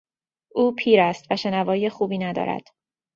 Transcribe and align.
او 0.55 0.75
پیر 0.75 1.01
است 1.01 1.27
و 1.31 1.35
شنوایی 1.35 1.89
خوبی 1.89 2.17
ندارد. 2.17 2.63